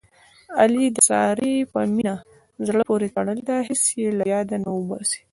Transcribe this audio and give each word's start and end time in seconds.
علي 0.59 0.85
د 0.95 0.97
سارې 1.09 1.53
مینه 1.95 2.15
زړه 2.67 2.81
پورې 2.89 3.07
تړلې 3.15 3.43
ده. 3.49 3.57
هېڅ 3.67 3.83
یې 4.01 4.07
له 4.19 4.25
یاده 4.33 4.55
نه 4.63 4.69
اوباسي. 4.77 5.19